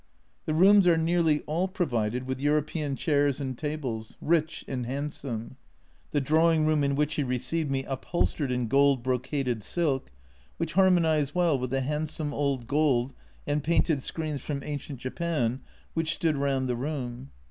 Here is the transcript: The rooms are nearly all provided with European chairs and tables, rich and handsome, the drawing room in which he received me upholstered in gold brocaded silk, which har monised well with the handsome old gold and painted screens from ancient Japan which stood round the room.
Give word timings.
The 0.47 0.55
rooms 0.55 0.87
are 0.87 0.97
nearly 0.97 1.41
all 1.41 1.67
provided 1.67 2.23
with 2.23 2.39
European 2.41 2.95
chairs 2.95 3.39
and 3.39 3.55
tables, 3.55 4.17
rich 4.19 4.65
and 4.67 4.87
handsome, 4.87 5.57
the 6.09 6.19
drawing 6.19 6.65
room 6.65 6.83
in 6.83 6.95
which 6.95 7.13
he 7.13 7.23
received 7.23 7.69
me 7.69 7.83
upholstered 7.83 8.51
in 8.51 8.65
gold 8.67 9.03
brocaded 9.03 9.61
silk, 9.61 10.09
which 10.57 10.73
har 10.73 10.87
monised 10.89 11.35
well 11.35 11.59
with 11.59 11.69
the 11.69 11.81
handsome 11.81 12.33
old 12.33 12.65
gold 12.65 13.13
and 13.45 13.63
painted 13.63 14.01
screens 14.01 14.41
from 14.41 14.63
ancient 14.63 14.97
Japan 14.97 15.61
which 15.93 16.15
stood 16.15 16.35
round 16.35 16.67
the 16.67 16.75
room. 16.75 17.29